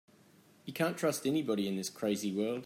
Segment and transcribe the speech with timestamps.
[0.65, 2.59] You can't trust anybody in this crazy world.